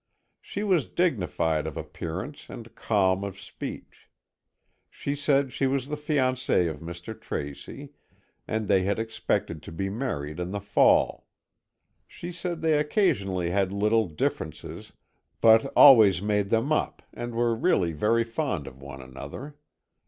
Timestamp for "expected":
8.97-9.61